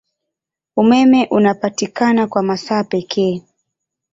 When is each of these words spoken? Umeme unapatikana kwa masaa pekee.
Umeme 0.77 1.27
unapatikana 1.31 2.27
kwa 2.27 2.43
masaa 2.43 2.83
pekee. 2.83 3.43